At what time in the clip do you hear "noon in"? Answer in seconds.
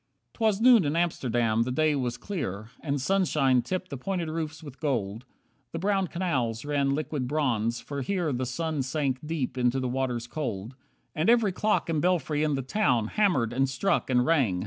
0.61-0.95